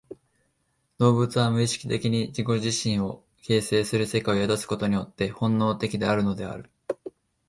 [0.97, 6.71] 動物は無意識的に自己自身を形成する世界を宿すことによって本能的であるのである。